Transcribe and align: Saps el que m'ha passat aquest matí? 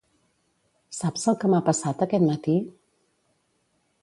Saps 0.99 1.27
el 1.33 1.37
que 1.43 1.51
m'ha 1.51 1.59
passat 1.69 2.01
aquest 2.09 2.27
matí? 2.31 2.57